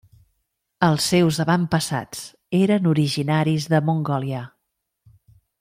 [0.87, 2.23] Els seus avantpassats
[2.63, 4.45] eren originaris de Mongòlia.